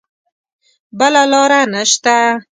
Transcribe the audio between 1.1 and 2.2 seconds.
لاره نه شته.